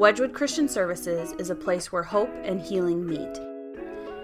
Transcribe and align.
Wedgwood 0.00 0.32
Christian 0.32 0.66
Services 0.66 1.32
is 1.32 1.50
a 1.50 1.54
place 1.54 1.92
where 1.92 2.02
hope 2.02 2.30
and 2.42 2.58
healing 2.58 3.06
meet. 3.06 3.38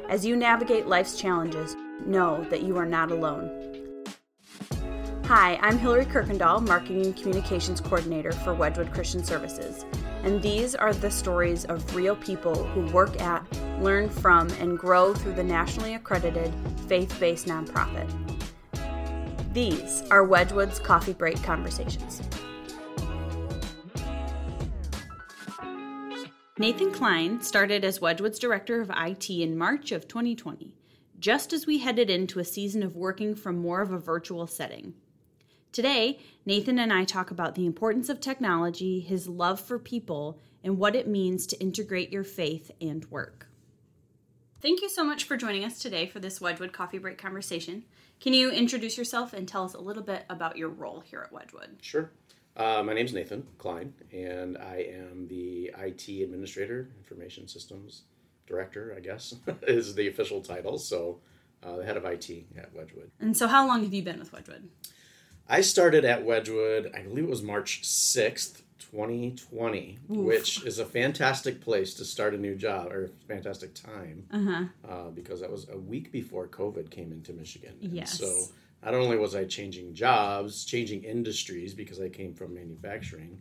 As 0.08 0.24
you 0.24 0.34
navigate 0.34 0.86
life's 0.86 1.20
challenges, 1.20 1.76
know 2.06 2.42
that 2.48 2.62
you 2.62 2.78
are 2.78 2.86
not 2.86 3.10
alone. 3.10 4.02
Hi, 5.26 5.58
I'm 5.60 5.76
Hillary 5.76 6.06
Kirkendall, 6.06 6.66
Marketing 6.66 7.04
and 7.04 7.14
Communications 7.14 7.82
Coordinator 7.82 8.32
for 8.32 8.54
Wedgwood 8.54 8.90
Christian 8.90 9.22
Services, 9.22 9.84
and 10.22 10.40
these 10.40 10.74
are 10.74 10.94
the 10.94 11.10
stories 11.10 11.66
of 11.66 11.94
real 11.94 12.16
people 12.16 12.54
who 12.68 12.90
work 12.90 13.20
at, 13.20 13.44
learn 13.82 14.08
from, 14.08 14.48
and 14.52 14.78
grow 14.78 15.12
through 15.12 15.34
the 15.34 15.44
nationally 15.44 15.92
accredited 15.92 16.54
faith 16.88 17.14
based 17.20 17.48
nonprofit. 17.48 18.10
These 19.52 20.04
are 20.10 20.24
Wedgwood's 20.24 20.78
Coffee 20.78 21.12
Break 21.12 21.42
Conversations. 21.42 22.22
Nathan 26.58 26.90
Klein 26.90 27.42
started 27.42 27.84
as 27.84 28.00
Wedgwood's 28.00 28.38
Director 28.38 28.80
of 28.80 28.90
IT 28.96 29.28
in 29.28 29.58
March 29.58 29.92
of 29.92 30.08
2020, 30.08 30.72
just 31.18 31.52
as 31.52 31.66
we 31.66 31.80
headed 31.80 32.08
into 32.08 32.38
a 32.38 32.44
season 32.44 32.82
of 32.82 32.96
working 32.96 33.34
from 33.34 33.58
more 33.58 33.82
of 33.82 33.92
a 33.92 33.98
virtual 33.98 34.46
setting. 34.46 34.94
Today, 35.70 36.18
Nathan 36.46 36.78
and 36.78 36.94
I 36.94 37.04
talk 37.04 37.30
about 37.30 37.56
the 37.56 37.66
importance 37.66 38.08
of 38.08 38.20
technology, 38.20 39.00
his 39.00 39.28
love 39.28 39.60
for 39.60 39.78
people, 39.78 40.38
and 40.64 40.78
what 40.78 40.96
it 40.96 41.06
means 41.06 41.46
to 41.48 41.60
integrate 41.60 42.10
your 42.10 42.24
faith 42.24 42.70
and 42.80 43.04
work. 43.10 43.48
Thank 44.62 44.80
you 44.80 44.88
so 44.88 45.04
much 45.04 45.24
for 45.24 45.36
joining 45.36 45.62
us 45.62 45.78
today 45.78 46.06
for 46.06 46.20
this 46.20 46.40
Wedgwood 46.40 46.72
Coffee 46.72 46.96
Break 46.96 47.18
conversation. 47.18 47.84
Can 48.18 48.32
you 48.32 48.50
introduce 48.50 48.96
yourself 48.96 49.34
and 49.34 49.46
tell 49.46 49.64
us 49.64 49.74
a 49.74 49.80
little 49.80 50.02
bit 50.02 50.24
about 50.30 50.56
your 50.56 50.70
role 50.70 51.00
here 51.00 51.20
at 51.20 51.32
Wedgwood? 51.34 51.76
Sure. 51.82 52.10
Uh, 52.56 52.82
my 52.82 52.94
name 52.94 53.04
is 53.04 53.12
Nathan 53.12 53.46
Klein, 53.58 53.92
and 54.12 54.56
I 54.56 54.86
am 54.90 55.28
the 55.28 55.70
IT 55.78 56.08
Administrator, 56.08 56.88
Information 56.98 57.46
Systems 57.48 58.02
Director, 58.46 58.94
I 58.96 59.00
guess, 59.00 59.34
is 59.62 59.94
the 59.94 60.08
official 60.08 60.40
title. 60.40 60.78
So, 60.78 61.18
uh, 61.62 61.76
the 61.76 61.84
head 61.84 61.98
of 61.98 62.06
IT 62.06 62.30
at 62.56 62.74
Wedgwood. 62.74 63.10
And 63.20 63.36
so, 63.36 63.46
how 63.46 63.66
long 63.66 63.82
have 63.82 63.92
you 63.92 64.02
been 64.02 64.18
with 64.18 64.32
Wedgwood? 64.32 64.70
I 65.48 65.60
started 65.60 66.06
at 66.06 66.24
Wedgwood, 66.24 66.92
I 66.94 67.02
believe 67.02 67.24
it 67.24 67.30
was 67.30 67.42
March 67.42 67.82
6th, 67.82 68.62
2020, 68.78 69.98
Oof. 70.10 70.16
which 70.16 70.64
is 70.64 70.78
a 70.78 70.86
fantastic 70.86 71.60
place 71.60 71.92
to 71.94 72.04
start 72.04 72.34
a 72.34 72.38
new 72.38 72.54
job 72.54 72.90
or 72.90 73.10
fantastic 73.28 73.74
time 73.74 74.24
uh-huh. 74.32 74.64
uh, 74.88 75.10
because 75.10 75.40
that 75.40 75.50
was 75.50 75.68
a 75.68 75.76
week 75.76 76.10
before 76.10 76.48
COVID 76.48 76.90
came 76.90 77.12
into 77.12 77.32
Michigan. 77.32 77.74
Yes. 77.80 78.18
So 78.18 78.48
not 78.82 78.94
only 78.94 79.16
was 79.16 79.34
I 79.34 79.44
changing 79.44 79.94
jobs, 79.94 80.64
changing 80.64 81.04
industries 81.04 81.74
because 81.74 82.00
I 82.00 82.08
came 82.08 82.34
from 82.34 82.54
manufacturing 82.54 83.40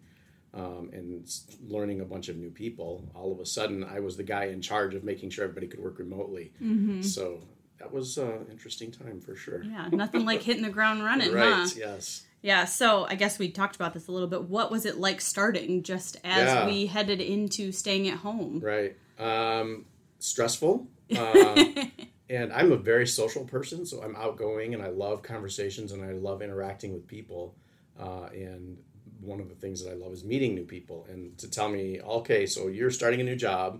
um, 0.53 0.89
and 0.93 1.29
learning 1.67 2.01
a 2.01 2.05
bunch 2.05 2.29
of 2.29 2.37
new 2.37 2.49
people, 2.49 3.09
all 3.13 3.31
of 3.31 3.39
a 3.39 3.45
sudden 3.45 3.83
I 3.83 3.99
was 3.99 4.17
the 4.17 4.23
guy 4.23 4.45
in 4.45 4.61
charge 4.61 4.95
of 4.95 5.03
making 5.03 5.29
sure 5.29 5.43
everybody 5.43 5.67
could 5.67 5.81
work 5.81 5.99
remotely. 5.99 6.53
Mm-hmm. 6.61 7.01
So 7.01 7.41
that 7.77 7.91
was 7.91 8.17
an 8.17 8.47
interesting 8.49 8.91
time 8.91 9.19
for 9.19 9.35
sure. 9.35 9.63
Yeah, 9.63 9.89
nothing 9.91 10.25
like 10.25 10.41
hitting 10.41 10.63
the 10.63 10.69
ground 10.69 11.03
running, 11.05 11.33
right? 11.33 11.53
Huh? 11.53 11.69
Yes. 11.75 12.25
Yeah, 12.41 12.65
so 12.65 13.05
I 13.09 13.15
guess 13.15 13.39
we 13.39 13.49
talked 13.49 13.75
about 13.75 13.93
this 13.93 14.07
a 14.07 14.11
little 14.11 14.27
bit. 14.27 14.43
What 14.43 14.71
was 14.71 14.85
it 14.85 14.97
like 14.97 15.19
starting 15.19 15.83
just 15.83 16.17
as 16.23 16.45
yeah. 16.47 16.65
we 16.65 16.85
headed 16.85 17.19
into 17.19 17.71
staying 17.71 18.07
at 18.07 18.19
home? 18.19 18.59
Right. 18.59 18.95
Um, 19.19 19.85
stressful. 20.19 20.87
Uh, 21.15 21.65
and 22.29 22.51
I'm 22.51 22.71
a 22.71 22.77
very 22.77 23.05
social 23.07 23.45
person, 23.45 23.85
so 23.85 24.01
I'm 24.01 24.15
outgoing 24.15 24.73
and 24.73 24.81
I 24.81 24.89
love 24.89 25.21
conversations 25.21 25.91
and 25.91 26.03
I 26.03 26.13
love 26.13 26.41
interacting 26.41 26.93
with 26.93 27.07
people. 27.07 27.55
Uh, 27.99 28.27
and 28.33 28.77
one 29.21 29.39
of 29.39 29.49
the 29.49 29.55
things 29.55 29.83
that 29.83 29.91
I 29.91 29.95
love 29.95 30.11
is 30.11 30.23
meeting 30.23 30.55
new 30.55 30.65
people 30.65 31.05
and 31.09 31.37
to 31.37 31.49
tell 31.49 31.69
me, 31.69 32.01
okay, 32.01 32.45
so 32.45 32.67
you're 32.67 32.91
starting 32.91 33.21
a 33.21 33.23
new 33.23 33.35
job. 33.35 33.79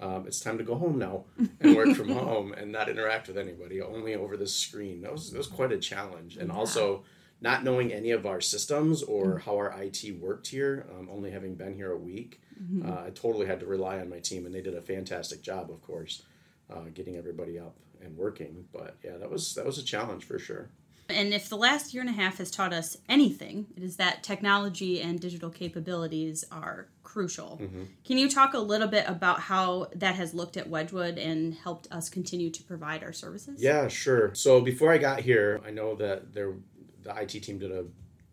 Um, 0.00 0.26
it's 0.26 0.40
time 0.40 0.58
to 0.58 0.64
go 0.64 0.74
home 0.74 0.98
now 0.98 1.24
and 1.60 1.76
work 1.76 1.94
from 1.94 2.08
home 2.12 2.52
and 2.54 2.72
not 2.72 2.88
interact 2.88 3.28
with 3.28 3.36
anybody, 3.36 3.80
only 3.82 4.14
over 4.14 4.36
this 4.36 4.54
screen. 4.54 5.02
That 5.02 5.12
was 5.12 5.30
that 5.30 5.38
was 5.38 5.46
quite 5.46 5.70
a 5.70 5.78
challenge, 5.78 6.38
and 6.38 6.48
yeah. 6.48 6.54
also 6.54 7.04
not 7.40 7.62
knowing 7.62 7.92
any 7.92 8.10
of 8.10 8.24
our 8.26 8.40
systems 8.40 9.02
or 9.02 9.26
mm-hmm. 9.26 9.50
how 9.50 9.56
our 9.56 9.70
IT 9.80 10.16
worked 10.18 10.48
here, 10.48 10.86
um, 10.98 11.08
only 11.12 11.30
having 11.30 11.54
been 11.54 11.74
here 11.74 11.92
a 11.92 11.98
week, 11.98 12.40
mm-hmm. 12.60 12.90
uh, 12.90 13.06
I 13.06 13.10
totally 13.10 13.46
had 13.46 13.60
to 13.60 13.66
rely 13.66 14.00
on 14.00 14.08
my 14.08 14.18
team, 14.18 14.46
and 14.46 14.54
they 14.54 14.62
did 14.62 14.74
a 14.74 14.82
fantastic 14.82 15.42
job, 15.42 15.70
of 15.70 15.82
course 15.82 16.22
uh, 16.72 16.84
getting 16.94 17.16
everybody 17.16 17.58
up 17.58 17.76
and 18.00 18.16
working. 18.16 18.64
But 18.72 18.96
yeah, 19.04 19.16
that 19.18 19.30
was 19.30 19.54
that 19.54 19.64
was 19.64 19.78
a 19.78 19.84
challenge 19.84 20.24
for 20.24 20.38
sure. 20.38 20.70
And 21.08 21.34
if 21.34 21.48
the 21.48 21.56
last 21.56 21.92
year 21.92 22.00
and 22.00 22.08
a 22.08 22.12
half 22.12 22.38
has 22.38 22.50
taught 22.50 22.72
us 22.72 22.96
anything, 23.08 23.66
it 23.76 23.82
is 23.82 23.96
that 23.96 24.22
technology 24.22 25.00
and 25.00 25.20
digital 25.20 25.50
capabilities 25.50 26.44
are 26.50 26.88
crucial. 27.02 27.60
Mm-hmm. 27.62 27.82
Can 28.04 28.18
you 28.18 28.30
talk 28.30 28.54
a 28.54 28.58
little 28.58 28.88
bit 28.88 29.04
about 29.06 29.40
how 29.40 29.88
that 29.96 30.14
has 30.14 30.32
looked 30.32 30.56
at 30.56 30.68
Wedgwood 30.68 31.18
and 31.18 31.54
helped 31.54 31.88
us 31.90 32.08
continue 32.08 32.50
to 32.50 32.62
provide 32.62 33.02
our 33.02 33.12
services? 33.12 33.62
Yeah, 33.62 33.88
sure. 33.88 34.34
So 34.34 34.60
before 34.60 34.92
I 34.92 34.98
got 34.98 35.20
here, 35.20 35.60
I 35.66 35.70
know 35.70 35.94
that 35.96 36.32
there, 36.32 36.54
the 37.02 37.14
IT 37.20 37.42
team 37.42 37.58
did 37.58 37.72
a 37.72 37.84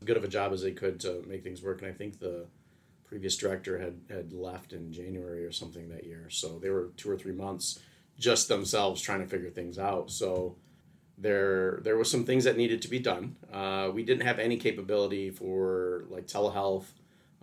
good 0.06 0.16
of 0.16 0.24
a 0.24 0.30
job 0.30 0.54
as 0.54 0.62
they 0.62 0.72
could 0.72 1.00
to 1.02 1.24
make 1.28 1.44
things 1.44 1.62
work, 1.62 1.82
and 1.82 1.92
I 1.92 1.94
think 1.94 2.20
the 2.20 2.46
previous 3.04 3.36
director 3.36 3.80
had 3.80 4.00
had 4.10 4.32
left 4.32 4.72
in 4.72 4.94
January 4.94 5.44
or 5.44 5.52
something 5.52 5.90
that 5.90 6.06
year. 6.06 6.30
So 6.30 6.60
they 6.60 6.70
were 6.70 6.92
two 6.96 7.10
or 7.10 7.18
three 7.18 7.34
months 7.34 7.80
just 8.20 8.48
themselves 8.48 9.02
trying 9.02 9.22
to 9.22 9.28
figure 9.28 9.50
things 9.50 9.80
out. 9.80 10.12
So 10.12 10.56
there 11.18 11.80
there 11.84 11.98
was 11.98 12.12
some 12.12 12.26
things 12.26 12.44
that 12.44 12.58
needed 12.58 12.82
to 12.84 12.88
be 12.88 13.00
done. 13.00 13.36
Uh, 13.52 13.90
we 13.94 14.04
didn't 14.04 14.26
have 14.26 14.40
any 14.40 14.58
capability 14.58 15.32
for 15.32 16.06
like 16.10 16.28
telehealth 16.28 16.86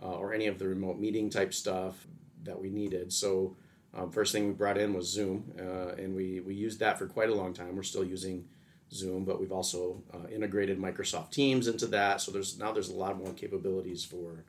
uh, 0.01 0.13
or 0.13 0.33
any 0.33 0.47
of 0.47 0.59
the 0.59 0.67
remote 0.67 0.99
meeting 0.99 1.29
type 1.29 1.53
stuff 1.53 2.07
that 2.43 2.59
we 2.59 2.69
needed. 2.69 3.11
So 3.11 3.55
um, 3.93 4.11
first 4.11 4.31
thing 4.31 4.47
we 4.47 4.53
brought 4.53 4.77
in 4.77 4.93
was 4.93 5.11
Zoom, 5.11 5.51
uh, 5.59 5.95
and 6.01 6.15
we 6.15 6.39
we 6.39 6.53
used 6.53 6.79
that 6.79 6.97
for 6.97 7.07
quite 7.07 7.29
a 7.29 7.35
long 7.35 7.53
time. 7.53 7.75
We're 7.75 7.83
still 7.83 8.05
using 8.05 8.45
Zoom, 8.91 9.25
but 9.25 9.39
we've 9.39 9.51
also 9.51 10.01
uh, 10.13 10.27
integrated 10.29 10.79
Microsoft 10.79 11.31
Teams 11.31 11.67
into 11.67 11.87
that. 11.87 12.21
So 12.21 12.31
there's 12.31 12.57
now 12.57 12.71
there's 12.71 12.89
a 12.89 12.95
lot 12.95 13.17
more 13.17 13.33
capabilities 13.33 14.05
for 14.05 14.43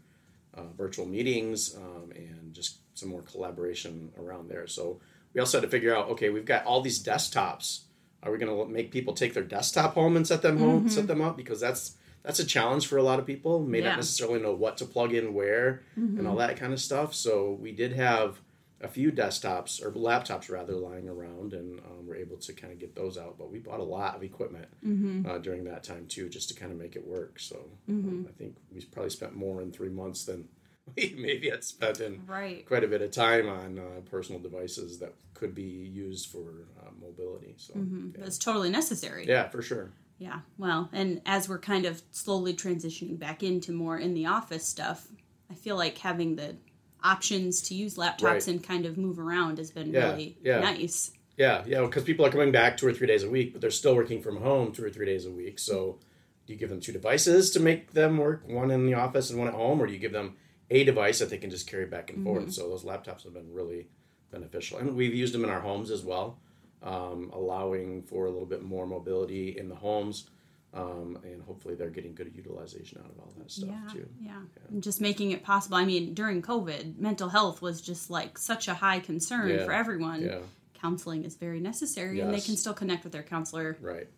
uh, 0.55 0.69
virtual 0.77 1.07
meetings 1.07 1.75
um, 1.77 2.13
and 2.15 2.55
just 2.55 2.79
some 2.95 3.09
more 3.11 3.23
collaboration 3.23 4.11
around 4.19 4.49
there. 4.49 4.67
So 4.67 5.01
we 5.35 5.41
also 5.41 5.59
had 5.59 5.63
to 5.63 5.71
figure 5.71 5.95
out 5.95 6.09
okay 6.09 6.31
we've 6.31 6.45
got 6.45 6.65
all 6.65 6.81
these 6.81 7.03
desktops 7.03 7.83
are 8.23 8.33
we 8.33 8.39
going 8.39 8.55
to 8.55 8.73
make 8.73 8.91
people 8.91 9.15
take 9.15 9.35
their 9.35 9.43
desktop 9.43 9.95
home 9.95 10.17
and 10.17 10.27
set 10.27 10.43
them 10.43 10.59
home 10.59 10.81
mm-hmm. 10.81 10.89
set 10.89 11.07
them 11.07 11.21
up 11.21 11.37
because 11.37 11.61
that's 11.61 11.97
that's 12.23 12.41
a 12.41 12.45
challenge 12.45 12.87
for 12.87 12.97
a 12.99 13.03
lot 13.03 13.19
of 13.19 13.27
people 13.27 13.61
may 13.61 13.79
yeah. 13.79 13.91
not 13.91 13.97
necessarily 13.97 14.41
know 14.41 14.55
what 14.55 14.77
to 14.77 14.85
plug 14.85 15.13
in 15.13 15.35
where 15.35 15.83
mm-hmm. 15.99 16.19
and 16.19 16.27
all 16.27 16.37
that 16.37 16.57
kind 16.57 16.73
of 16.73 16.81
stuff 16.81 17.15
so 17.15 17.57
we 17.61 17.73
did 17.73 17.93
have 17.93 18.41
a 18.81 18.89
few 18.89 19.11
desktops 19.11 19.85
or 19.85 19.91
laptops 19.93 20.51
rather 20.51 20.75
lying 20.75 21.09
around 21.09 21.53
and 21.53 21.81
um, 21.81 22.07
we're 22.07 22.15
able 22.15 22.37
to 22.37 22.53
kind 22.53 22.73
of 22.73 22.79
get 22.79 22.95
those 22.95 23.19
out 23.19 23.37
but 23.37 23.51
we 23.51 23.59
bought 23.59 23.81
a 23.81 23.85
lot 23.85 24.15
of 24.15 24.23
equipment 24.23 24.69
mm-hmm. 24.87 25.29
uh, 25.29 25.39
during 25.39 25.65
that 25.65 25.83
time 25.83 26.07
too 26.07 26.29
just 26.29 26.49
to 26.49 26.55
kind 26.55 26.71
of 26.71 26.79
make 26.79 26.95
it 26.95 27.07
work 27.07 27.41
so 27.41 27.57
mm-hmm. 27.91 28.09
um, 28.09 28.27
i 28.29 28.33
think 28.39 28.57
we 28.73 28.81
probably 28.93 29.11
spent 29.11 29.35
more 29.35 29.61
in 29.63 29.73
three 29.73 29.89
months 29.89 30.25
than 30.25 30.49
maybe 31.17 31.51
had 31.51 31.65
spent 31.65 32.01
in 32.01 32.23
right. 32.27 32.67
quite 32.67 32.85
a 32.85 32.89
bit 32.89 33.03
of 33.03 33.11
time 33.11 33.49
on 33.49 33.79
uh, 33.79 34.01
personal 34.11 34.41
devices 34.41 34.99
that 34.99 35.15
could 35.35 35.55
be 35.55 35.63
used 35.63 36.31
for 36.31 36.67
uh, 36.81 36.91
mobility. 37.01 37.55
So 37.57 37.75
mm-hmm. 37.75 38.19
yeah. 38.19 38.27
it's 38.27 38.39
totally 38.39 38.71
necessary. 38.71 39.27
Yeah, 39.27 39.49
for 39.49 39.63
sure. 39.63 39.93
Yeah, 40.19 40.41
well, 40.57 40.89
and 40.93 41.23
as 41.27 41.49
we're 41.49 41.61
kind 41.61 41.87
of 41.87 42.03
slowly 42.11 42.53
transitioning 42.53 43.19
back 43.19 43.45
into 43.45 43.71
more 43.73 43.97
in 43.99 44.15
the 44.15 44.27
office 44.27 44.67
stuff, 44.67 45.07
I 45.49 45.55
feel 45.55 45.77
like 45.77 45.97
having 45.99 46.35
the 46.35 46.57
options 47.05 47.63
to 47.63 47.75
use 47.75 47.97
laptops 47.97 48.23
right. 48.23 48.49
and 48.49 48.63
kind 48.63 48.85
of 48.85 48.99
move 48.99 49.21
around 49.21 49.59
has 49.59 49.71
been 49.71 49.93
yeah, 49.93 50.11
really 50.11 50.37
yeah. 50.43 50.59
nice. 50.59 51.13
Yeah, 51.37 51.63
yeah, 51.67 51.83
because 51.83 52.03
people 52.03 52.27
are 52.27 52.31
coming 52.31 52.51
back 52.51 52.77
two 52.77 52.89
or 52.89 52.93
three 52.93 53.07
days 53.07 53.23
a 53.23 53.31
week, 53.31 53.53
but 53.53 53.61
they're 53.61 53.71
still 53.71 53.95
working 53.95 54.21
from 54.21 54.39
home 54.39 54.73
two 54.73 54.85
or 54.85 54.91
three 54.91 55.07
days 55.07 55.25
a 55.25 55.31
week. 55.31 55.61
So, 55.61 56.01
do 56.47 56.53
you 56.53 56.59
give 56.59 56.69
them 56.69 56.81
two 56.81 56.93
devices 56.93 57.53
to 57.53 57.61
make 57.61 57.93
them 57.93 58.19
work, 58.19 58.43
one 58.49 58.73
in 58.73 58.87
the 58.87 58.95
office 58.95 59.31
and 59.31 59.39
one 59.39 59.47
at 59.47 59.55
home, 59.55 59.81
or 59.81 59.87
do 59.87 59.93
you 59.93 60.01
give 60.01 60.13
them 60.13 60.37
a 60.71 60.85
device 60.85 61.19
that 61.19 61.31
they 61.31 61.39
can 61.39 61.51
just 61.51 61.69
carry 61.69 61.87
back 61.87 62.11
and 62.11 62.25
forth. 62.25 62.43
Mm-hmm. 62.43 62.51
So 62.51 62.69
those 62.69 62.85
laptops 62.85 63.25
have 63.25 63.35
been 63.35 63.53
really 63.53 63.89
beneficial, 64.31 64.79
and 64.79 64.95
we've 64.95 65.15
used 65.15 65.35
them 65.35 65.45
in 65.45 65.51
our 65.51 65.61
homes 65.61 65.91
as 65.91 66.03
well, 66.03 66.39
um, 66.83 67.31
allowing 67.33 68.03
for 68.03 68.27
a 68.27 68.31
little 68.31 68.47
bit 68.47 68.63
more 68.63 68.87
mobility 68.87 69.57
in 69.59 69.69
the 69.69 69.75
homes. 69.75 70.29
Um, 70.75 71.19
and 71.25 71.43
hopefully 71.43 71.75
they're 71.77 71.89
getting 71.89 72.15
good 72.15 72.31
utilization 72.37 73.01
out 73.03 73.11
of 73.11 73.19
all 73.19 73.33
that 73.39 73.51
stuff 73.51 73.71
yeah, 73.71 73.91
too. 73.91 74.09
Yeah. 74.21 74.33
yeah, 74.33 74.69
and 74.69 74.83
just 74.83 75.01
making 75.01 75.31
it 75.31 75.43
possible. 75.43 75.79
I 75.79 75.87
mean, 75.87 76.13
during 76.13 76.43
COVID, 76.43 76.99
mental 76.99 77.31
health 77.31 77.63
was 77.63 77.81
just 77.81 78.11
like 78.11 78.37
such 78.37 78.69
a 78.69 78.75
high 78.75 79.01
concern 79.01 79.49
yeah. 79.49 79.65
for 79.65 79.73
everyone. 79.73 80.21
Yeah. 80.23 80.41
Counseling 80.75 81.25
is 81.25 81.37
very 81.37 81.59
necessary, 81.59 82.19
yes. 82.19 82.27
and 82.27 82.35
they 82.35 82.41
can 82.41 82.55
still 82.55 82.75
connect 82.75 83.03
with 83.03 83.15
their 83.15 83.23
counselor 83.23 83.79
right 83.81 84.09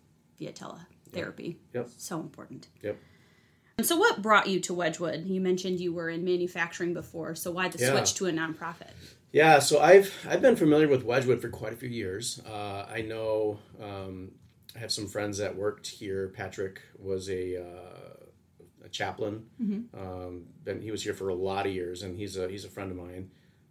via 0.41 0.53
teletherapy. 0.53 1.57
Yep. 1.73 1.89
So 1.97 2.19
important. 2.19 2.67
Yep. 2.83 2.97
So, 3.82 3.97
what 3.97 4.23
brought 4.23 4.49
you 4.49 4.61
to 4.61 4.75
Wedgwood? 4.75 5.27
You 5.27 5.41
mentioned 5.41 5.81
you 5.81 5.93
were 5.93 6.09
in 6.09 6.25
manufacturing 6.25 6.94
before, 6.94 7.35
so 7.35 7.50
why 7.50 7.69
the 7.69 7.79
yeah. 7.79 7.91
switch 7.91 8.15
to 8.15 8.27
a 8.27 8.32
nonprofit? 8.32 8.91
Yeah, 9.32 9.61
so 9.61 9.81
I've 9.81 10.12
I've 10.29 10.43
been 10.43 10.56
familiar 10.56 10.88
with 10.88 11.05
Wedgwood 11.05 11.41
for 11.41 11.49
quite 11.49 11.73
a 11.73 11.77
few 11.77 11.88
years. 11.88 12.41
Uh, 12.49 12.87
I 12.91 13.03
know 13.03 13.59
um, 13.81 14.32
I 14.75 14.79
have 14.79 14.93
some 14.93 15.06
friends 15.06 15.38
that 15.38 15.55
worked 15.55 15.87
here. 15.87 16.29
Patrick 16.29 16.81
was 16.99 17.29
a, 17.29 17.62
uh, 17.62 18.85
a 18.85 18.88
chaplain. 18.88 19.47
Mm-hmm. 19.62 20.00
Um, 20.00 20.47
been, 20.65 20.81
he 20.81 20.91
was 20.91 21.03
here 21.03 21.15
for 21.15 21.29
a 21.29 21.35
lot 21.35 21.67
of 21.67 21.73
years, 21.73 22.03
and 22.03 22.17
he's 22.17 22.37
a 22.37 22.49
he's 22.49 22.65
a 22.65 22.69
friend 22.69 22.91
of 22.91 22.97
mine. 22.97 23.31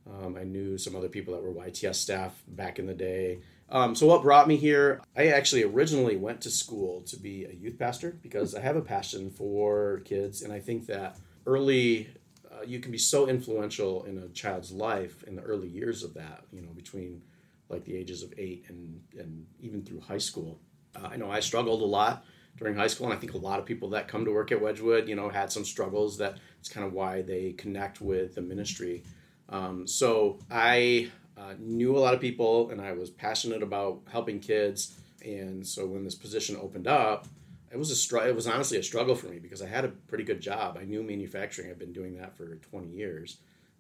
Um, 0.10 0.36
I 0.36 0.44
knew 0.44 0.78
some 0.78 0.96
other 0.96 1.10
people 1.10 1.34
that 1.34 1.44
were 1.44 1.54
YTS 1.54 1.96
staff 1.96 2.42
back 2.48 2.80
in 2.80 2.88
the 2.88 2.94
day. 2.94 3.40
Um, 3.70 3.96
so 3.96 4.08
what 4.08 4.24
brought 4.24 4.48
me 4.48 4.56
here? 4.56 5.02
I 5.16 5.28
actually 5.28 5.64
originally 5.64 6.18
went 6.18 6.42
to 6.42 6.50
school 6.50 7.02
to 7.02 7.18
be 7.18 7.46
a 7.46 7.54
youth 7.54 7.78
pastor 7.78 8.18
because 8.22 8.56
I 8.56 8.62
have 8.62 8.76
a 8.76 8.82
passion 8.82 9.30
for 9.30 10.02
kids, 10.06 10.42
and 10.42 10.52
I 10.52 10.60
think 10.60 10.88
that 10.88 11.18
early 11.46 12.10
uh, 12.52 12.64
you 12.66 12.80
can 12.80 12.92
be 12.92 12.98
so 12.98 13.28
influential 13.28 14.04
in 14.06 14.18
a 14.18 14.28
child's 14.30 14.72
life 14.72 15.24
in 15.24 15.36
the 15.36 15.44
early 15.44 15.68
years 15.68 16.04
of 16.04 16.16
that. 16.16 16.46
You 16.52 16.62
know, 16.62 16.72
between 16.72 17.22
like 17.70 17.86
the 17.86 17.96
ages 17.96 18.24
of 18.24 18.34
eight 18.38 18.66
and 18.70 19.02
and 19.18 19.46
even 19.60 19.84
through 19.84 20.02
high 20.02 20.18
school. 20.18 20.60
Uh, 20.96 21.10
I 21.12 21.18
know 21.18 21.30
I 21.30 21.40
struggled 21.40 21.82
a 21.84 21.86
lot 21.86 22.26
during 22.58 22.76
high 22.76 22.88
school, 22.88 23.06
and 23.08 23.16
I 23.16 23.20
think 23.20 23.34
a 23.34 23.38
lot 23.38 23.60
of 23.60 23.66
people 23.66 23.90
that 23.92 24.08
come 24.08 24.26
to 24.26 24.32
work 24.32 24.52
at 24.52 24.60
Wedgwood, 24.60 25.08
you 25.08 25.16
know, 25.16 25.30
had 25.30 25.52
some 25.52 25.64
struggles. 25.64 26.18
That 26.18 26.40
it's 26.60 26.70
kind 26.70 26.88
of 26.88 26.94
why 26.94 27.22
they 27.22 27.54
connect 27.54 28.02
with 28.02 28.34
the 28.34 28.42
ministry. 28.42 29.04
Um, 29.50 29.88
so 29.88 30.40
I 30.50 31.10
uh, 31.38 31.56
knew 31.60 31.98
a 31.98 32.00
lot 32.00 32.14
of 32.14 32.22
people, 32.22 32.70
and 32.70 32.80
I 32.82 32.92
was 32.94 33.10
passionate 33.10 33.64
about 33.64 34.02
helping 34.12 34.40
kids. 34.40 35.00
And 35.26 35.66
so 35.66 35.86
when 35.86 36.04
this 36.04 36.16
position 36.16 36.58
opened 36.62 36.88
up, 36.88 37.28
it 37.72 37.78
was 37.78 37.92
a 37.92 37.96
str- 37.96 38.28
it 38.28 38.36
was 38.36 38.48
honestly 38.48 38.78
a 38.78 38.84
struggle 38.84 39.16
for 39.16 39.28
me 39.28 39.40
because 39.40 39.62
I 39.62 39.68
had 39.68 39.86
a 39.86 39.90
pretty 39.90 40.24
good 40.24 40.42
job. 40.42 40.78
I 40.80 40.86
knew 40.86 41.04
manufacturing. 41.04 41.70
I've 41.70 41.80
been 41.80 41.94
doing 41.94 42.18
that 42.18 42.36
for 42.36 42.56
20 42.56 42.88
years, 42.88 43.38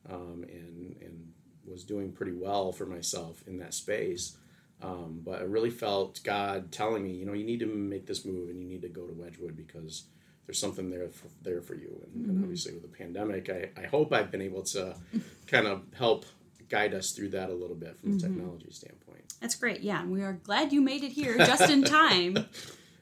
um, 0.10 0.46
and 0.48 0.96
and 1.02 1.34
was 1.66 1.84
doing 1.84 2.12
pretty 2.12 2.34
well 2.34 2.72
for 2.72 2.86
myself 2.86 3.44
in 3.48 3.58
that 3.60 3.74
space. 3.74 4.38
Um, 4.82 5.22
but 5.26 5.42
I 5.42 5.44
really 5.44 5.70
felt 5.70 6.22
God 6.24 6.72
telling 6.72 7.04
me, 7.04 7.12
you 7.12 7.26
know, 7.26 7.34
you 7.34 7.44
need 7.44 7.60
to 7.60 7.66
make 7.66 8.06
this 8.06 8.26
move 8.26 8.50
and 8.50 8.60
you 8.62 8.68
need 8.68 8.82
to 8.84 8.90
go 8.90 9.06
to 9.06 9.14
Wedgwood 9.14 9.58
because 9.58 10.06
there's 10.50 10.58
something 10.58 10.90
there 10.90 11.10
for, 11.10 11.28
there 11.44 11.62
for 11.62 11.76
you. 11.76 12.02
And, 12.04 12.24
mm-hmm. 12.24 12.30
and 12.32 12.44
obviously 12.44 12.74
with 12.74 12.82
the 12.82 12.88
pandemic, 12.88 13.52
I, 13.52 13.70
I 13.80 13.86
hope 13.86 14.12
I've 14.12 14.32
been 14.32 14.42
able 14.42 14.64
to 14.64 14.96
kind 15.48 15.68
of 15.68 15.84
help 15.96 16.26
guide 16.70 16.96
us 16.96 17.12
through 17.12 17.30
that 17.30 17.52
a 17.52 17.54
little 17.54 17.76
bit 17.76 18.00
from 18.00 18.18
mm-hmm. 18.18 18.26
a 18.26 18.30
technology 18.30 18.72
standpoint. 18.72 19.32
That's 19.42 19.54
great. 19.54 19.82
Yeah, 19.82 20.02
and 20.02 20.12
we 20.12 20.24
are 20.24 20.34
glad 20.34 20.74
you 20.74 20.82
made 20.82 21.04
it 21.04 21.12
here 21.12 21.38
just 21.38 21.70
in 21.70 21.84
time. 21.84 22.48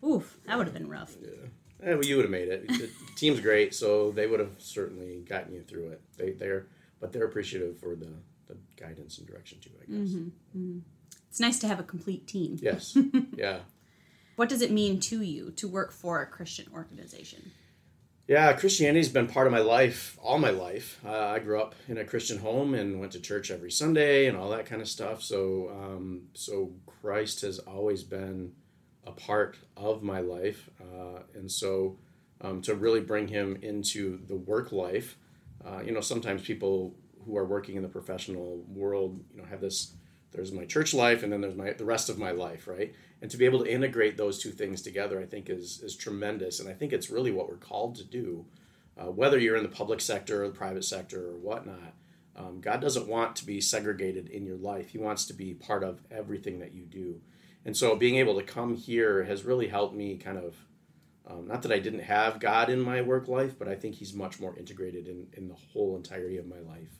Oof, 0.05 0.37
that 0.45 0.57
would 0.57 0.67
have 0.67 0.73
been 0.73 0.89
rough. 0.89 1.15
Yeah. 1.21 1.29
yeah 1.81 1.93
well, 1.93 2.03
you 2.03 2.17
would 2.17 2.25
have 2.25 2.31
made 2.31 2.49
it. 2.49 2.67
The 2.67 2.89
team's 3.15 3.39
great, 3.39 3.73
so 3.73 4.11
they 4.11 4.27
would 4.27 4.41
have 4.41 4.51
certainly 4.57 5.21
gotten 5.21 5.53
you 5.53 5.61
through 5.61 5.91
it. 5.91 6.01
They, 6.17 6.31
they're, 6.31 6.67
but 6.99 7.13
they're 7.13 7.27
appreciative 7.27 7.79
for 7.79 7.95
the, 7.95 8.11
the 8.49 8.57
guidance 8.75 9.19
and 9.19 9.25
direction 9.25 9.59
too. 9.61 9.69
I 9.81 9.85
guess. 9.85 10.09
Mm-hmm. 10.09 10.59
Mm-hmm. 10.59 10.79
It's 11.29 11.39
nice 11.39 11.59
to 11.59 11.67
have 11.69 11.79
a 11.79 11.83
complete 11.83 12.27
team. 12.27 12.59
Yes. 12.61 12.97
yeah. 13.37 13.59
What 14.37 14.49
does 14.49 14.61
it 14.61 14.71
mean 14.71 14.99
to 14.99 15.23
you 15.23 15.49
to 15.55 15.67
work 15.67 15.91
for 15.91 16.21
a 16.21 16.27
Christian 16.27 16.67
organization? 16.71 17.53
Yeah, 18.27 18.53
Christianity's 18.53 19.09
been 19.09 19.25
part 19.25 19.47
of 19.47 19.51
my 19.51 19.61
life 19.61 20.15
all 20.21 20.37
my 20.37 20.51
life. 20.51 20.99
Uh, 21.03 21.25
I 21.25 21.39
grew 21.39 21.59
up 21.59 21.73
in 21.87 21.97
a 21.97 22.05
Christian 22.05 22.37
home 22.37 22.75
and 22.75 22.99
went 22.99 23.13
to 23.13 23.19
church 23.19 23.49
every 23.49 23.71
Sunday 23.71 24.27
and 24.27 24.37
all 24.37 24.51
that 24.51 24.67
kind 24.67 24.79
of 24.79 24.87
stuff. 24.87 25.23
So, 25.23 25.71
um, 25.71 26.27
so 26.33 26.71
Christ 27.01 27.41
has 27.41 27.57
always 27.57 28.03
been 28.03 28.51
a 29.07 29.11
part 29.11 29.57
of 29.75 30.03
my 30.03 30.19
life, 30.19 30.69
uh, 30.79 31.21
and 31.33 31.51
so 31.51 31.97
um, 32.41 32.61
to 32.61 32.75
really 32.75 33.01
bring 33.01 33.27
Him 33.27 33.57
into 33.63 34.19
the 34.27 34.35
work 34.35 34.71
life, 34.71 35.17
uh, 35.65 35.79
you 35.83 35.93
know, 35.93 36.01
sometimes 36.01 36.43
people 36.43 36.93
who 37.25 37.37
are 37.37 37.45
working 37.45 37.75
in 37.75 37.81
the 37.81 37.89
professional 37.89 38.63
world, 38.67 39.19
you 39.33 39.41
know, 39.41 39.47
have 39.47 39.61
this 39.61 39.93
there's 40.31 40.51
my 40.51 40.65
church 40.65 40.93
life 40.93 41.23
and 41.23 41.31
then 41.31 41.41
there's 41.41 41.55
my 41.55 41.71
the 41.73 41.85
rest 41.85 42.09
of 42.09 42.17
my 42.17 42.31
life 42.31 42.67
right? 42.67 42.93
And 43.21 43.31
to 43.31 43.37
be 43.37 43.45
able 43.45 43.63
to 43.63 43.71
integrate 43.71 44.17
those 44.17 44.39
two 44.39 44.51
things 44.51 44.81
together 44.81 45.19
i 45.19 45.25
think 45.25 45.49
is 45.49 45.81
is 45.81 45.95
tremendous. 45.95 46.59
And 46.59 46.69
i 46.69 46.73
think 46.73 46.93
it's 46.93 47.09
really 47.09 47.31
what 47.31 47.49
we're 47.49 47.57
called 47.57 47.95
to 47.95 48.03
do 48.03 48.45
uh, 48.97 49.11
whether 49.11 49.37
you're 49.37 49.57
in 49.57 49.63
the 49.63 49.69
public 49.69 50.01
sector 50.01 50.43
or 50.43 50.47
the 50.47 50.53
private 50.53 50.85
sector 50.85 51.29
or 51.29 51.37
whatnot 51.37 51.93
um, 52.35 52.61
god 52.61 52.81
doesn't 52.81 53.07
want 53.07 53.35
to 53.37 53.45
be 53.45 53.59
segregated 53.59 54.29
in 54.29 54.45
your 54.45 54.57
life. 54.57 54.89
He 54.89 54.99
wants 54.99 55.25
to 55.25 55.33
be 55.33 55.55
part 55.55 55.83
of 55.83 56.01
everything 56.11 56.59
that 56.59 56.73
you 56.73 56.83
do. 56.83 57.19
And 57.65 57.75
so 57.75 57.95
being 57.95 58.15
able 58.17 58.35
to 58.35 58.43
come 58.43 58.75
here 58.75 59.23
has 59.23 59.43
really 59.43 59.67
helped 59.67 59.95
me 59.95 60.17
kind 60.17 60.37
of 60.37 60.55
um, 61.29 61.47
not 61.47 61.61
that 61.63 61.71
i 61.71 61.79
didn't 61.79 61.99
have 61.99 62.39
god 62.39 62.69
in 62.69 62.79
my 62.79 63.01
work 63.01 63.27
life 63.27 63.57
but 63.59 63.67
i 63.67 63.75
think 63.75 63.95
he's 63.95 64.13
much 64.13 64.39
more 64.39 64.57
integrated 64.57 65.07
in, 65.07 65.27
in 65.33 65.47
the 65.47 65.55
whole 65.55 65.95
entirety 65.95 66.37
of 66.37 66.47
my 66.47 66.59
life 66.59 66.99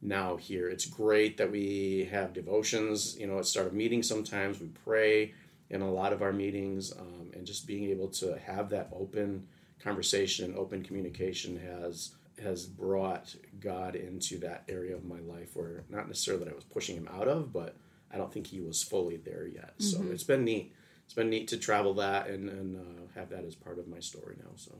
now 0.00 0.36
here. 0.36 0.68
It's 0.68 0.86
great 0.86 1.36
that 1.38 1.50
we 1.50 2.08
have 2.10 2.32
devotions, 2.32 3.18
you 3.18 3.26
know, 3.26 3.38
at 3.38 3.46
start 3.46 3.66
of 3.66 3.72
meetings 3.72 4.08
sometimes. 4.08 4.60
We 4.60 4.68
pray 4.84 5.34
in 5.70 5.82
a 5.82 5.90
lot 5.90 6.12
of 6.12 6.22
our 6.22 6.32
meetings, 6.32 6.92
um, 6.92 7.30
and 7.34 7.46
just 7.46 7.66
being 7.66 7.90
able 7.90 8.08
to 8.08 8.38
have 8.38 8.70
that 8.70 8.88
open 8.92 9.46
conversation 9.80 10.46
and 10.46 10.56
open 10.56 10.82
communication 10.82 11.58
has 11.58 12.12
has 12.42 12.66
brought 12.66 13.34
God 13.58 13.96
into 13.96 14.38
that 14.38 14.62
area 14.68 14.94
of 14.94 15.04
my 15.04 15.18
life 15.20 15.50
where 15.54 15.84
not 15.88 16.06
necessarily 16.06 16.44
that 16.44 16.52
I 16.52 16.54
was 16.54 16.64
pushing 16.64 16.96
him 16.96 17.08
out 17.12 17.26
of, 17.26 17.52
but 17.52 17.74
I 18.12 18.16
don't 18.16 18.32
think 18.32 18.46
he 18.46 18.60
was 18.60 18.82
fully 18.82 19.16
there 19.16 19.46
yet. 19.46 19.76
Mm-hmm. 19.78 20.06
So 20.06 20.12
it's 20.12 20.22
been 20.22 20.44
neat. 20.44 20.72
It's 21.04 21.14
been 21.14 21.30
neat 21.30 21.48
to 21.48 21.56
travel 21.56 21.94
that 21.94 22.28
and, 22.28 22.48
and 22.48 22.76
uh, 22.76 23.18
have 23.18 23.30
that 23.30 23.44
as 23.44 23.54
part 23.54 23.78
of 23.78 23.88
my 23.88 23.98
story 23.98 24.36
now. 24.38 24.50
So. 24.56 24.72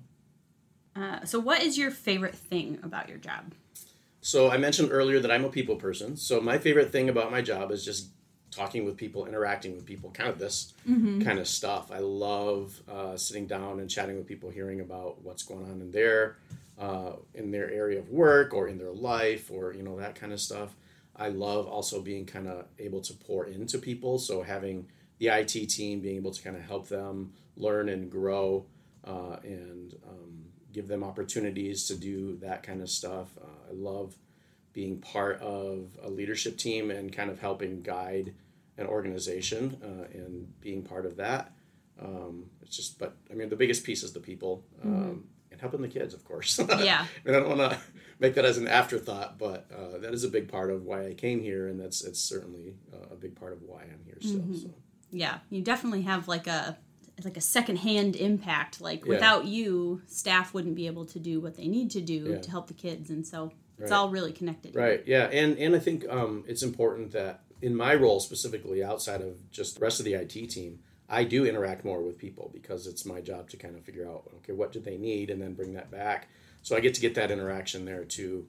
Uh, 0.94 1.24
so, 1.24 1.38
what 1.38 1.62
is 1.62 1.78
your 1.78 1.90
favorite 1.90 2.34
thing 2.34 2.78
about 2.82 3.08
your 3.08 3.18
job? 3.18 3.52
So 4.28 4.50
I 4.50 4.58
mentioned 4.58 4.90
earlier 4.92 5.20
that 5.20 5.30
I'm 5.30 5.46
a 5.46 5.48
people 5.48 5.76
person. 5.76 6.14
So 6.14 6.38
my 6.38 6.58
favorite 6.58 6.92
thing 6.92 7.08
about 7.08 7.30
my 7.30 7.40
job 7.40 7.70
is 7.70 7.82
just 7.82 8.10
talking 8.50 8.84
with 8.84 8.94
people, 8.94 9.24
interacting 9.24 9.74
with 9.74 9.86
people, 9.86 10.10
kind 10.10 10.28
of 10.28 10.38
this 10.38 10.74
mm-hmm. 10.86 11.22
kind 11.22 11.38
of 11.38 11.48
stuff. 11.48 11.90
I 11.90 12.00
love 12.00 12.78
uh, 12.92 13.16
sitting 13.16 13.46
down 13.46 13.80
and 13.80 13.88
chatting 13.88 14.18
with 14.18 14.26
people, 14.26 14.50
hearing 14.50 14.80
about 14.80 15.22
what's 15.22 15.42
going 15.44 15.64
on 15.64 15.80
in 15.80 15.90
their 15.92 16.36
uh, 16.78 17.12
in 17.32 17.50
their 17.50 17.70
area 17.70 18.00
of 18.00 18.10
work 18.10 18.52
or 18.52 18.68
in 18.68 18.76
their 18.76 18.92
life 18.92 19.50
or 19.50 19.72
you 19.72 19.82
know 19.82 19.98
that 19.98 20.14
kind 20.14 20.34
of 20.34 20.42
stuff. 20.42 20.76
I 21.16 21.28
love 21.28 21.66
also 21.66 22.02
being 22.02 22.26
kind 22.26 22.48
of 22.48 22.66
able 22.78 23.00
to 23.00 23.14
pour 23.14 23.46
into 23.46 23.78
people. 23.78 24.18
So 24.18 24.42
having 24.42 24.88
the 25.16 25.28
IT 25.28 25.70
team 25.70 26.00
being 26.00 26.16
able 26.16 26.32
to 26.32 26.42
kind 26.42 26.54
of 26.54 26.64
help 26.64 26.88
them 26.88 27.32
learn 27.56 27.88
and 27.88 28.10
grow 28.10 28.66
uh, 29.06 29.38
and 29.42 29.94
um, 30.06 30.48
give 30.72 30.88
them 30.88 31.02
opportunities 31.02 31.86
to 31.88 31.96
do 31.96 32.36
that 32.38 32.62
kind 32.62 32.82
of 32.82 32.90
stuff. 32.90 33.28
Uh, 33.40 33.70
I 33.70 33.74
love 33.74 34.14
being 34.72 34.98
part 34.98 35.40
of 35.40 35.98
a 36.02 36.08
leadership 36.08 36.56
team 36.56 36.90
and 36.90 37.12
kind 37.12 37.30
of 37.30 37.40
helping 37.40 37.82
guide 37.82 38.34
an 38.76 38.86
organization 38.86 39.76
uh, 39.82 40.06
and 40.16 40.60
being 40.60 40.82
part 40.82 41.04
of 41.04 41.16
that. 41.16 41.52
Um, 42.00 42.50
it's 42.62 42.76
just, 42.76 42.98
but 42.98 43.16
I 43.30 43.34
mean, 43.34 43.48
the 43.48 43.56
biggest 43.56 43.82
piece 43.82 44.02
is 44.02 44.12
the 44.12 44.20
people 44.20 44.62
um, 44.84 44.90
mm-hmm. 44.90 45.18
and 45.50 45.60
helping 45.60 45.82
the 45.82 45.88
kids, 45.88 46.14
of 46.14 46.24
course. 46.24 46.60
Yeah. 46.78 47.06
and 47.24 47.34
I 47.34 47.40
don't 47.40 47.58
want 47.58 47.72
to 47.72 47.78
make 48.20 48.34
that 48.34 48.44
as 48.44 48.58
an 48.58 48.68
afterthought, 48.68 49.38
but 49.38 49.66
uh, 49.76 49.98
that 49.98 50.14
is 50.14 50.22
a 50.22 50.28
big 50.28 50.48
part 50.48 50.70
of 50.70 50.84
why 50.84 51.06
I 51.06 51.14
came 51.14 51.42
here, 51.42 51.66
and 51.66 51.80
that's 51.80 52.04
it's 52.04 52.20
certainly 52.20 52.76
uh, 52.92 53.14
a 53.14 53.16
big 53.16 53.34
part 53.34 53.52
of 53.52 53.62
why 53.62 53.82
I'm 53.82 54.02
here 54.04 54.18
still. 54.20 54.40
Mm-hmm. 54.40 54.54
So. 54.54 54.70
Yeah, 55.10 55.38
you 55.50 55.62
definitely 55.62 56.02
have 56.02 56.28
like 56.28 56.46
a 56.46 56.78
like 57.24 57.36
a 57.36 57.42
secondhand 57.42 58.16
impact. 58.16 58.80
Like 58.80 59.04
yeah. 59.04 59.10
without 59.10 59.44
you, 59.46 60.02
staff 60.06 60.54
wouldn't 60.54 60.74
be 60.74 60.86
able 60.86 61.06
to 61.06 61.18
do 61.18 61.40
what 61.40 61.56
they 61.56 61.66
need 61.66 61.90
to 61.92 62.00
do 62.00 62.30
yeah. 62.32 62.38
to 62.38 62.50
help 62.50 62.68
the 62.68 62.74
kids, 62.74 63.10
and 63.10 63.26
so 63.26 63.52
it's 63.78 63.90
right. 63.90 63.96
all 63.96 64.10
really 64.10 64.32
connected. 64.32 64.74
Right. 64.74 65.02
Yeah, 65.06 65.24
and 65.24 65.58
and 65.58 65.74
I 65.74 65.78
think 65.78 66.08
um, 66.08 66.44
it's 66.46 66.62
important 66.62 67.12
that 67.12 67.42
in 67.62 67.74
my 67.74 67.94
role 67.94 68.20
specifically, 68.20 68.82
outside 68.84 69.20
of 69.20 69.50
just 69.50 69.78
the 69.78 69.80
rest 69.80 70.00
of 70.00 70.04
the 70.04 70.14
IT 70.14 70.50
team, 70.50 70.80
I 71.08 71.24
do 71.24 71.46
interact 71.46 71.84
more 71.84 72.02
with 72.02 72.18
people 72.18 72.50
because 72.52 72.86
it's 72.86 73.04
my 73.04 73.20
job 73.20 73.48
to 73.50 73.56
kind 73.56 73.76
of 73.76 73.84
figure 73.84 74.08
out 74.08 74.30
okay 74.36 74.52
what 74.52 74.72
do 74.72 74.80
they 74.80 74.96
need 74.96 75.30
and 75.30 75.40
then 75.40 75.54
bring 75.54 75.74
that 75.74 75.90
back. 75.90 76.28
So 76.62 76.76
I 76.76 76.80
get 76.80 76.94
to 76.94 77.00
get 77.00 77.14
that 77.14 77.30
interaction 77.30 77.84
there 77.84 78.04
too. 78.04 78.46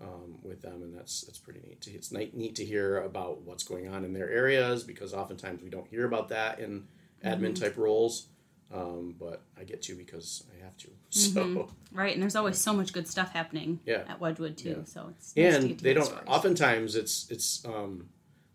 Um, 0.00 0.38
with 0.42 0.62
them, 0.62 0.82
and 0.82 0.92
that's 0.96 1.20
that's 1.20 1.38
pretty 1.38 1.60
neat. 1.64 1.80
To, 1.82 1.92
it's 1.92 2.10
neat, 2.10 2.34
neat 2.34 2.56
to 2.56 2.64
hear 2.64 3.02
about 3.02 3.42
what's 3.42 3.62
going 3.62 3.86
on 3.86 4.04
in 4.04 4.12
their 4.12 4.28
areas 4.28 4.82
because 4.82 5.14
oftentimes 5.14 5.62
we 5.62 5.70
don't 5.70 5.86
hear 5.86 6.06
about 6.06 6.30
that 6.30 6.58
in 6.58 6.88
admin 7.24 7.58
type 7.58 7.76
roles. 7.76 8.28
Um, 8.74 9.14
but 9.18 9.42
I 9.60 9.64
get 9.64 9.82
to 9.82 9.94
because 9.94 10.44
I 10.50 10.64
have 10.64 10.76
to. 10.78 10.88
So 11.10 11.44
mm-hmm. 11.44 11.98
right, 11.98 12.14
and 12.14 12.22
there's 12.22 12.36
always 12.36 12.56
so 12.56 12.72
much 12.72 12.94
good 12.94 13.06
stuff 13.06 13.32
happening. 13.32 13.80
Yeah. 13.84 14.04
at 14.08 14.18
Wedgwood 14.18 14.56
too. 14.56 14.76
Yeah. 14.78 14.84
So 14.84 15.08
it's 15.10 15.34
and 15.36 15.70
nice 15.70 15.80
they 15.80 15.92
don't. 15.92 16.06
Stories. 16.06 16.24
Oftentimes, 16.26 16.96
it's 16.96 17.30
it's 17.30 17.64
um, 17.66 18.08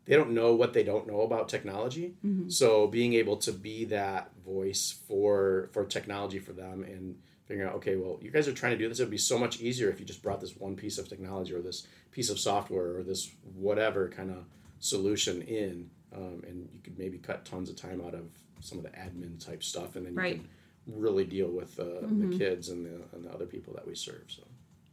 they 0.05 0.15
don't 0.15 0.31
know 0.31 0.55
what 0.55 0.73
they 0.73 0.83
don't 0.83 1.05
know 1.05 1.21
about 1.21 1.49
technology. 1.49 2.15
Mm-hmm. 2.25 2.49
So 2.49 2.87
being 2.87 3.13
able 3.13 3.37
to 3.37 3.51
be 3.51 3.85
that 3.85 4.31
voice 4.43 4.99
for 5.07 5.69
for 5.71 5.85
technology 5.85 6.39
for 6.39 6.53
them 6.53 6.83
and 6.83 7.17
figuring 7.45 7.69
out, 7.69 7.75
okay, 7.75 7.95
well, 7.95 8.17
you 8.21 8.31
guys 8.31 8.47
are 8.47 8.53
trying 8.53 8.73
to 8.73 8.77
do 8.77 8.89
this. 8.89 8.99
It 8.99 9.03
would 9.03 9.11
be 9.11 9.17
so 9.17 9.37
much 9.37 9.61
easier 9.61 9.89
if 9.89 9.99
you 9.99 10.05
just 10.05 10.23
brought 10.23 10.41
this 10.41 10.55
one 10.57 10.75
piece 10.75 10.97
of 10.97 11.07
technology 11.07 11.53
or 11.53 11.61
this 11.61 11.87
piece 12.11 12.29
of 12.29 12.39
software 12.39 12.97
or 12.97 13.03
this 13.03 13.31
whatever 13.55 14.09
kind 14.09 14.31
of 14.31 14.45
solution 14.79 15.41
in, 15.43 15.89
um, 16.15 16.43
and 16.47 16.69
you 16.73 16.81
could 16.83 16.97
maybe 16.97 17.17
cut 17.17 17.45
tons 17.45 17.69
of 17.69 17.75
time 17.75 18.01
out 18.05 18.13
of 18.13 18.29
some 18.59 18.77
of 18.77 18.83
the 18.83 18.91
admin 18.91 19.43
type 19.43 19.63
stuff, 19.63 19.95
and 19.95 20.05
then 20.05 20.13
you 20.13 20.19
right. 20.19 20.35
can 20.35 20.47
really 20.87 21.25
deal 21.25 21.49
with 21.49 21.79
uh, 21.79 21.83
mm-hmm. 21.83 22.29
the 22.29 22.37
kids 22.37 22.69
and 22.69 22.85
the, 22.85 23.01
and 23.15 23.25
the 23.25 23.31
other 23.31 23.45
people 23.45 23.73
that 23.73 23.87
we 23.87 23.95
serve. 23.95 24.23
So, 24.27 24.43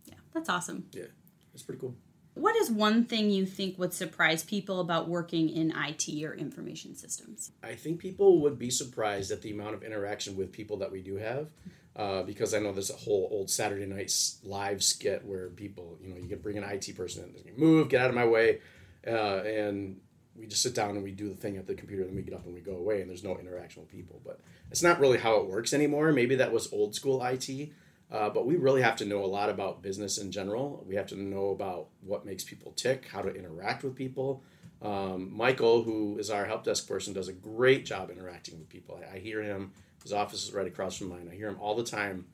yeah, 0.07 0.15
that's 0.33 0.49
awesome. 0.49 0.87
Yeah, 0.93 1.05
it's 1.53 1.63
pretty 1.63 1.81
cool. 1.81 1.95
What 2.35 2.57
is 2.57 2.69
one 2.69 3.05
thing 3.05 3.31
you 3.31 3.47
think 3.47 3.79
would 3.79 3.95
surprise 3.95 4.43
people 4.43 4.81
about 4.81 5.09
working 5.09 5.49
in 5.49 5.73
IT 5.77 6.25
or 6.25 6.35
information 6.35 6.97
systems? 6.97 7.53
I 7.63 7.77
think 7.77 8.01
people 8.01 8.41
would 8.41 8.59
be 8.59 8.71
surprised 8.71 9.31
at 9.31 9.41
the 9.41 9.53
amount 9.53 9.75
of 9.75 9.85
interaction 9.85 10.37
with 10.37 10.51
people 10.51 10.79
that 10.79 10.91
we 10.91 11.01
do 11.01 11.17
have. 11.17 11.51
uh, 11.97 12.23
because 12.23 12.55
I 12.55 12.59
know 12.59 12.73
there's 12.73 12.91
a 12.91 12.97
whole 12.97 13.29
old 13.31 13.51
Saturday 13.51 13.87
night 13.87 14.13
live 14.43 14.83
skit 14.83 15.25
where 15.25 15.49
people, 15.51 15.97
you 16.03 16.11
know, 16.11 16.17
you 16.17 16.29
can 16.29 16.41
bring 16.41 16.59
an 16.59 16.65
IT 16.65 16.97
person 16.97 17.33
in, 17.47 17.61
move, 17.61 17.89
get 17.89 18.03
out 18.03 18.11
of 18.11 18.17
my 18.17 18.27
way, 18.27 18.61
uh, 19.07 19.43
and 19.43 20.01
we 20.37 20.47
just 20.47 20.63
sit 20.63 20.75
down 20.75 20.91
and 20.91 21.03
we 21.03 21.13
do 21.13 21.29
the 21.29 21.35
thing 21.35 21.57
at 21.57 21.67
the 21.67 21.75
computer, 21.75 22.05
then 22.05 22.15
we 22.15 22.23
get 22.23 22.35
up 22.35 22.45
and 22.45 22.55
we 22.55 22.61
go 22.61 22.77
away, 22.77 23.01
and 23.01 23.09
there's 23.11 23.25
no 23.25 23.39
interaction 23.39 23.83
with 23.83 23.91
people. 23.91 24.21
But 24.25 24.41
it's 24.71 24.83
not 24.83 25.01
really 25.01 25.19
how 25.19 25.37
it 25.37 25.47
works 25.47 25.73
anymore. 25.73 26.13
Maybe 26.13 26.35
that 26.37 26.53
was 26.53 26.73
old 26.73 26.95
school 26.95 27.25
IT, 27.25 27.71
uh, 28.11 28.31
but 28.31 28.47
we 28.47 28.57
really 28.57 28.83
have 28.83 28.97
to 28.97 29.05
know 29.05 29.25
a 29.25 29.27
lot 29.27 29.49
about 29.49 29.83
business 29.83 30.19
in 30.19 30.33
general. 30.33 30.85
We 30.87 30.97
have 30.97 31.07
to 31.09 31.17
know 31.17 31.51
about 31.51 31.89
what 32.01 32.27
makes 32.27 32.45
people 32.45 32.73
tick, 32.73 33.09
how 33.13 33.23
to 33.23 33.35
interact 33.35 33.85
with 33.85 33.95
people. 33.95 34.43
Um, 34.83 35.35
Michael, 35.35 35.83
who 35.83 36.19
is 36.19 36.31
our 36.31 36.45
help 36.45 36.65
desk 36.65 36.87
person, 36.87 37.15
does 37.15 37.29
a 37.29 37.33
great 37.33 37.87
job 37.87 38.11
interacting 38.11 38.59
with 38.59 38.69
people. 38.69 39.01
I, 39.01 39.17
I 39.17 39.19
hear 39.19 39.43
him 39.43 39.73
his 40.05 40.13
office 40.13 40.45
is 40.45 40.53
right 40.53 40.67
across 40.67 40.97
from 40.97 41.09
mine. 41.09 41.29
I 41.33 41.35
hear 41.35 41.49
him 41.49 41.57
all 41.59 41.75
the 41.75 41.83
time, 41.83 42.27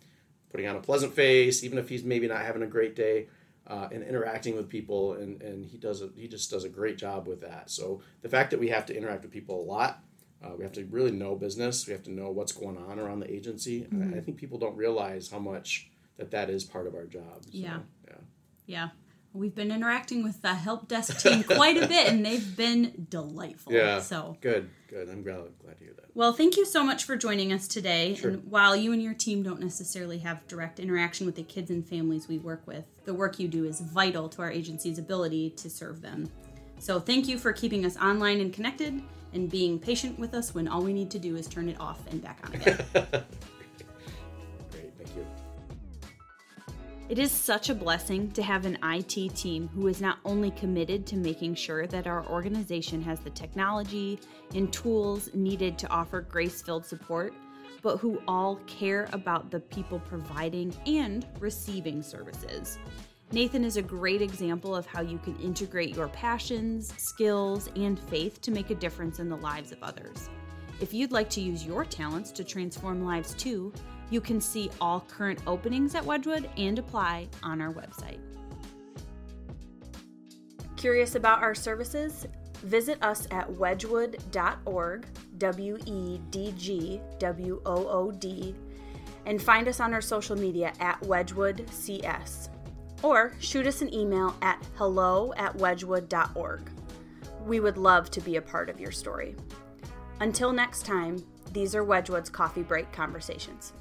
putting 0.50 0.66
on 0.66 0.76
a 0.76 0.80
pleasant 0.80 1.14
face, 1.14 1.64
even 1.64 1.78
if 1.78 1.88
he's 1.88 2.04
maybe 2.04 2.28
not 2.28 2.42
having 2.42 2.62
a 2.62 2.66
great 2.66 2.94
day, 2.94 3.28
uh, 3.66 3.88
and 3.92 4.02
interacting 4.02 4.56
with 4.56 4.68
people. 4.68 5.14
And, 5.14 5.40
and 5.42 5.64
he 5.64 5.78
does 5.78 6.02
a, 6.02 6.10
he 6.16 6.28
just 6.28 6.50
does 6.50 6.64
a 6.64 6.68
great 6.68 6.98
job 6.98 7.26
with 7.26 7.40
that. 7.42 7.70
So 7.70 8.02
the 8.22 8.28
fact 8.28 8.50
that 8.50 8.60
we 8.60 8.68
have 8.68 8.86
to 8.86 8.96
interact 8.96 9.22
with 9.22 9.32
people 9.32 9.60
a 9.60 9.66
lot, 9.66 10.02
uh, 10.42 10.54
we 10.56 10.64
have 10.64 10.72
to 10.72 10.84
really 10.86 11.10
know 11.10 11.36
business. 11.36 11.86
We 11.86 11.92
have 11.92 12.02
to 12.04 12.12
know 12.12 12.30
what's 12.30 12.52
going 12.52 12.78
on 12.78 12.98
around 12.98 13.20
the 13.20 13.30
agency. 13.32 13.82
Mm-hmm. 13.82 14.02
And 14.02 14.14
I 14.14 14.20
think 14.20 14.38
people 14.38 14.58
don't 14.58 14.76
realize 14.76 15.30
how 15.30 15.38
much 15.38 15.90
that 16.16 16.30
that 16.30 16.50
is 16.50 16.64
part 16.64 16.86
of 16.86 16.94
our 16.94 17.06
job. 17.06 17.44
So, 17.44 17.50
yeah. 17.52 17.78
Yeah. 18.06 18.14
Yeah. 18.66 18.88
We've 19.32 19.54
been 19.54 19.70
interacting 19.70 20.24
with 20.24 20.42
the 20.42 20.54
help 20.54 20.88
desk 20.88 21.20
team 21.20 21.44
quite 21.56 21.76
a 21.76 21.86
bit, 21.86 22.08
and 22.08 22.26
they've 22.26 22.56
been 22.56 23.06
delightful. 23.08 23.72
Yeah. 23.72 24.00
So 24.00 24.36
good, 24.40 24.70
good. 24.88 25.08
I'm 25.08 25.22
glad, 25.22 25.42
glad 25.62 25.78
to 25.78 25.84
hear 25.84 25.92
that. 25.94 26.06
Well, 26.14 26.32
thank 26.32 26.56
you 26.56 26.66
so 26.66 26.82
much 26.82 27.04
for 27.04 27.16
joining 27.16 27.52
us 27.52 27.68
today. 27.68 28.16
Sure. 28.16 28.30
And 28.30 28.50
while 28.50 28.74
you 28.74 28.92
and 28.92 29.00
your 29.00 29.14
team 29.14 29.42
don't 29.42 29.60
necessarily 29.60 30.18
have 30.18 30.46
direct 30.48 30.80
interaction 30.80 31.26
with 31.26 31.36
the 31.36 31.44
kids 31.44 31.70
and 31.70 31.86
families 31.86 32.26
we 32.26 32.38
work 32.38 32.66
with, 32.66 32.84
the 33.04 33.14
work 33.14 33.38
you 33.38 33.46
do 33.46 33.64
is 33.64 33.80
vital 33.80 34.28
to 34.30 34.42
our 34.42 34.50
agency's 34.50 34.98
ability 34.98 35.50
to 35.50 35.70
serve 35.70 36.02
them. 36.02 36.28
So 36.80 36.98
thank 36.98 37.28
you 37.28 37.38
for 37.38 37.52
keeping 37.52 37.84
us 37.84 37.96
online 37.96 38.40
and 38.40 38.52
connected, 38.52 39.00
and 39.32 39.48
being 39.48 39.78
patient 39.78 40.18
with 40.18 40.34
us 40.34 40.54
when 40.54 40.66
all 40.66 40.82
we 40.82 40.92
need 40.92 41.10
to 41.12 41.18
do 41.18 41.36
is 41.36 41.46
turn 41.46 41.68
it 41.68 41.78
off 41.78 42.00
and 42.10 42.20
back 42.22 42.40
on 42.44 42.54
again. 42.54 43.24
It 47.10 47.18
is 47.18 47.32
such 47.32 47.70
a 47.70 47.74
blessing 47.74 48.30
to 48.34 48.42
have 48.44 48.64
an 48.64 48.78
IT 48.84 49.34
team 49.34 49.68
who 49.74 49.88
is 49.88 50.00
not 50.00 50.20
only 50.24 50.52
committed 50.52 51.08
to 51.08 51.16
making 51.16 51.56
sure 51.56 51.88
that 51.88 52.06
our 52.06 52.24
organization 52.28 53.02
has 53.02 53.18
the 53.18 53.30
technology 53.30 54.20
and 54.54 54.72
tools 54.72 55.28
needed 55.34 55.76
to 55.78 55.88
offer 55.88 56.20
grace 56.20 56.62
filled 56.62 56.86
support, 56.86 57.34
but 57.82 57.96
who 57.96 58.22
all 58.28 58.60
care 58.68 59.08
about 59.12 59.50
the 59.50 59.58
people 59.58 59.98
providing 59.98 60.72
and 60.86 61.26
receiving 61.40 62.00
services. 62.00 62.78
Nathan 63.32 63.64
is 63.64 63.76
a 63.76 63.82
great 63.82 64.22
example 64.22 64.76
of 64.76 64.86
how 64.86 65.00
you 65.00 65.18
can 65.18 65.36
integrate 65.40 65.96
your 65.96 66.06
passions, 66.10 66.94
skills, 66.96 67.68
and 67.74 67.98
faith 67.98 68.40
to 68.42 68.52
make 68.52 68.70
a 68.70 68.76
difference 68.76 69.18
in 69.18 69.28
the 69.28 69.36
lives 69.38 69.72
of 69.72 69.82
others. 69.82 70.30
If 70.80 70.94
you'd 70.94 71.10
like 71.10 71.28
to 71.30 71.40
use 71.40 71.66
your 71.66 71.84
talents 71.84 72.30
to 72.30 72.44
transform 72.44 73.04
lives 73.04 73.34
too, 73.34 73.72
you 74.10 74.20
can 74.20 74.40
see 74.40 74.70
all 74.80 75.00
current 75.08 75.40
openings 75.46 75.94
at 75.94 76.04
Wedgwood 76.04 76.48
and 76.56 76.78
apply 76.78 77.28
on 77.42 77.60
our 77.60 77.72
website. 77.72 78.18
Curious 80.76 81.14
about 81.14 81.42
our 81.42 81.54
services? 81.54 82.26
Visit 82.62 83.02
us 83.02 83.26
at 83.30 83.50
wedgwood.org, 83.52 85.06
W 85.38 85.78
E 85.86 86.20
D 86.30 86.54
G 86.56 87.00
W 87.18 87.62
O 87.64 87.88
O 87.88 88.10
D, 88.10 88.54
and 89.26 89.40
find 89.40 89.68
us 89.68 89.80
on 89.80 89.94
our 89.94 90.00
social 90.00 90.36
media 90.36 90.72
at 90.80 91.00
Wedgwood 91.06 91.68
CS. 91.70 92.50
Or 93.02 93.32
shoot 93.40 93.66
us 93.66 93.80
an 93.80 93.94
email 93.94 94.36
at 94.42 94.62
hello 94.76 95.32
at 95.36 95.54
wedgwood.org. 95.56 96.70
We 97.46 97.60
would 97.60 97.78
love 97.78 98.10
to 98.10 98.20
be 98.20 98.36
a 98.36 98.42
part 98.42 98.68
of 98.68 98.78
your 98.78 98.92
story. 98.92 99.36
Until 100.20 100.52
next 100.52 100.84
time, 100.84 101.24
these 101.52 101.74
are 101.74 101.82
Wedgwood's 101.82 102.28
Coffee 102.28 102.62
Break 102.62 102.92
Conversations. 102.92 103.72